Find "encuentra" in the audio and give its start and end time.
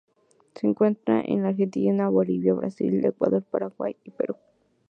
0.65-1.21